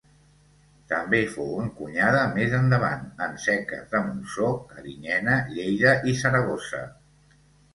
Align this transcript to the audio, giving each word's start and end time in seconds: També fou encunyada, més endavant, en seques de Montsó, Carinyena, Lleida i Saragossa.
També 0.91 1.17
fou 1.33 1.51
encunyada, 1.65 2.23
més 2.39 2.55
endavant, 2.59 3.03
en 3.27 3.37
seques 3.45 3.85
de 3.93 4.01
Montsó, 4.09 4.49
Carinyena, 4.73 5.37
Lleida 5.59 5.93
i 6.11 6.17
Saragossa. 6.25 6.83